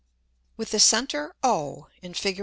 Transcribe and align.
]With 0.57 0.71
the 0.71 0.79
Center 0.79 1.35
O 1.43 1.87
[in 2.01 2.13
_Fig. 2.13 2.39